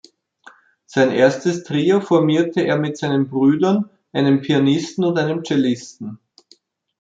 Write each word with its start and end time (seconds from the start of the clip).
Sein 0.87 1.11
erstes 1.11 1.61
Trio 1.63 2.01
formierte 2.01 2.61
er 2.61 2.79
mit 2.79 2.97
seinen 2.97 3.27
Brüdern, 3.29 3.91
einem 4.11 4.41
Pianisten 4.41 5.03
und 5.05 5.19
einem 5.19 5.43
Cellisten. 5.43 6.17